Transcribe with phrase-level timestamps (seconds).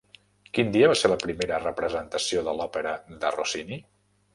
[0.57, 3.85] Quin dia va ser la primera representació de l'òpera de Rossini?